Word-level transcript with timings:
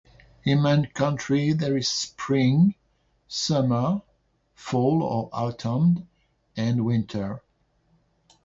In 0.43 0.63
my 0.63 0.83
country, 0.95 1.53
there 1.53 1.77
is 1.77 1.87
spring, 1.87 2.73
summer, 3.27 4.01
fall 4.55 5.03
or 5.03 5.29
autumn, 5.31 6.07
and 6.57 6.83
winter. 6.85 7.43